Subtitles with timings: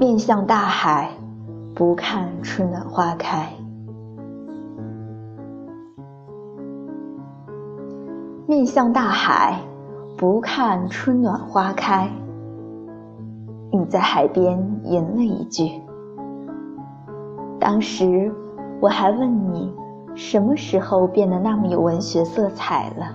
[0.00, 1.10] 面向大海，
[1.74, 3.52] 不看春暖花开。
[8.46, 9.58] 面向大海，
[10.16, 12.08] 不看春暖花开。
[13.72, 15.82] 你在海边吟了一句。
[17.58, 18.32] 当时
[18.80, 19.74] 我还问你，
[20.14, 23.06] 什么时候变得那么有文学色彩了？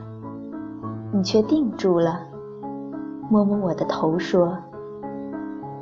[1.14, 2.20] 你却定住了，
[3.30, 4.58] 摸摸我的头说：“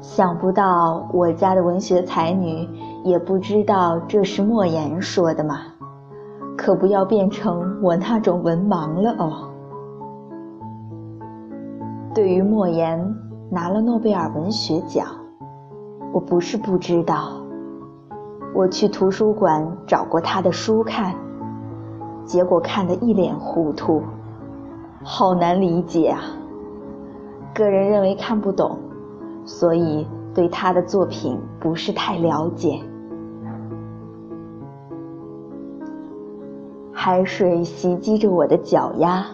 [0.01, 2.67] 想不到我家的文学才女
[3.03, 5.61] 也不知道这是莫言说的嘛。”
[6.57, 9.49] 可不要变成我那种文盲了哦。
[12.13, 13.15] 对于莫言
[13.49, 15.07] 拿了诺贝尔文学奖，
[16.11, 17.31] 我不是不知道。
[18.53, 21.15] 我去图书馆找过他的书看，
[22.25, 24.03] 结果看得一脸糊涂，
[25.03, 26.19] 好难理解啊。
[27.55, 28.77] 个人认为看不懂，
[29.45, 32.79] 所以对他的作品不是太了解。
[36.93, 39.25] 海水袭击着我的脚丫，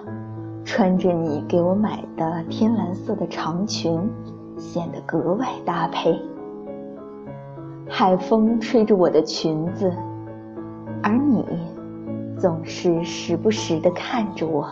[0.63, 4.09] 穿着你给我买的天蓝色的长裙，
[4.57, 6.17] 显得格外搭配。
[7.89, 9.91] 海风吹着我的裙子，
[11.03, 11.43] 而你
[12.37, 14.65] 总是时不时地看着我，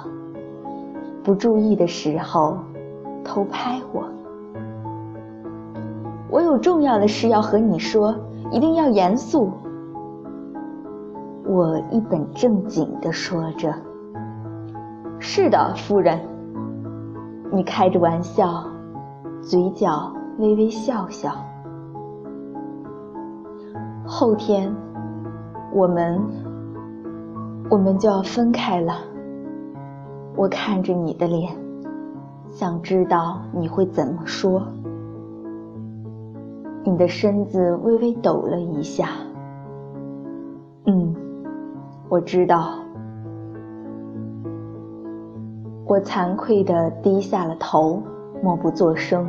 [1.22, 2.58] 不注意的时候
[3.24, 4.04] 偷拍我。
[6.36, 8.14] 我有重要的事要和你说，
[8.52, 9.50] 一定要严肃。
[11.46, 13.74] 我一本正经地说着
[15.18, 16.20] ：“是的，夫人。”
[17.54, 18.66] 你开着玩笑，
[19.42, 21.32] 嘴角微微笑笑。
[24.06, 24.76] 后天，
[25.74, 26.22] 我们，
[27.70, 28.94] 我们就要分开了。
[30.36, 31.56] 我看着你的脸，
[32.50, 34.62] 想知道你会怎么说。
[36.86, 39.10] 你的身子微微抖了一下。
[40.86, 41.14] 嗯。
[42.08, 42.76] 我知道，
[45.88, 48.00] 我惭愧地低下了头，
[48.44, 49.28] 默不作声。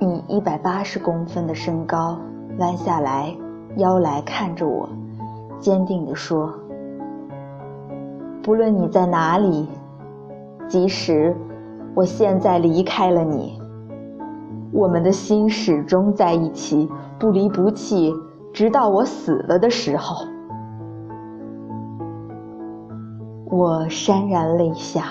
[0.00, 2.18] 你一百八十公分的身高，
[2.58, 3.36] 弯下来
[3.76, 4.88] 腰来看着我，
[5.58, 6.50] 坚定地说
[8.42, 9.68] ：“不论你在哪里，
[10.66, 11.36] 即使
[11.94, 13.59] 我现在离开了你，
[14.72, 16.88] 我们的心始终在一起，
[17.18, 18.14] 不离不弃，
[18.52, 20.26] 直到我死了的时候。”
[23.50, 25.06] 我潸然泪下，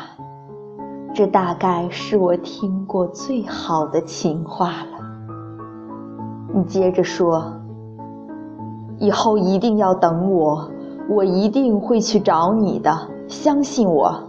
[1.14, 4.98] 这大概是我听过最好的情话了。
[6.54, 7.44] 你接着说
[8.98, 10.72] ：“以后一定要等我，
[11.10, 12.98] 我一定会去找你的，
[13.28, 14.24] 相信我。”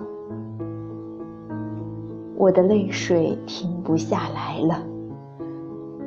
[2.36, 4.82] 我的泪水停不下来了，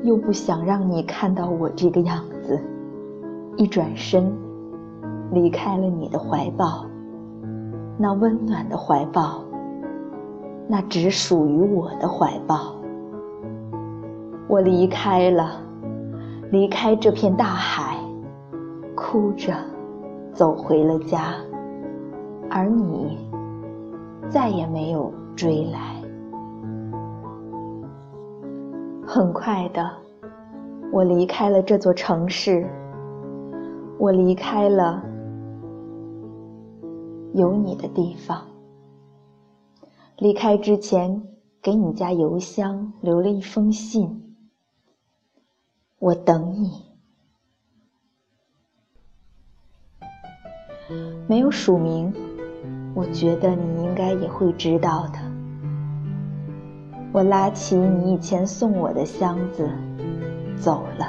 [0.03, 2.59] 又不想让你看到我这个样子，
[3.55, 4.31] 一转身，
[5.31, 6.85] 离开了你的怀抱。
[7.97, 9.41] 那温暖的怀抱，
[10.67, 12.75] 那只属于我的怀抱。
[14.49, 15.51] 我离开了，
[16.51, 17.97] 离开这片大海，
[18.95, 19.53] 哭着
[20.33, 21.33] 走回了家，
[22.49, 23.17] 而你
[24.29, 25.92] 再也没有追来。
[29.05, 29.91] 很快的，
[30.91, 32.67] 我离开了这座城市，
[33.99, 35.03] 我离开了。
[37.33, 38.45] 有你的地方。
[40.17, 41.23] 离开之前，
[41.61, 44.35] 给你家邮箱留了一封信。
[45.99, 46.83] 我等你。
[51.27, 52.13] 没有署名，
[52.93, 55.32] 我觉得你应该也会知道的。
[57.13, 59.69] 我拉起你以前送我的箱子，
[60.59, 61.05] 走了。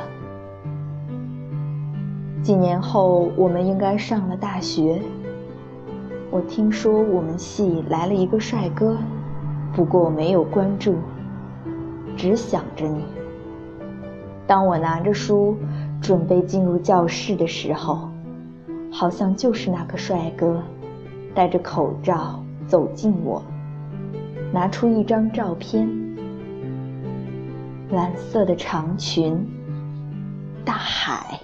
[2.43, 5.01] 几年后，我们应该上了大学。
[6.31, 8.99] 我听说我们系来了一个帅哥，
[9.75, 10.97] 不过我没有关注，
[12.19, 13.03] 只想着你。
[14.47, 15.57] 当我拿着书
[16.03, 18.11] 准备进入教室的时候，
[18.93, 20.61] 好像就是那个帅哥，
[21.35, 23.43] 戴着口罩走近我，
[24.55, 25.85] 拿出一张照片，
[27.91, 29.37] 蓝色的长裙，
[30.65, 31.41] 大海。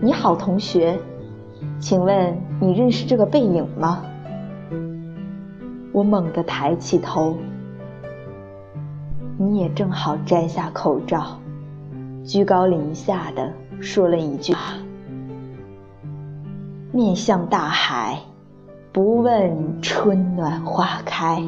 [0.00, 0.96] 你好，同学。
[1.80, 4.04] 请问你认识这个背影吗？
[5.92, 7.36] 我猛地抬起头，
[9.36, 11.36] 你也正好摘下口罩，
[12.24, 14.54] 居高临下的说了一句
[16.94, 18.20] ：“面向大海，
[18.92, 21.42] 不问春暖花开。”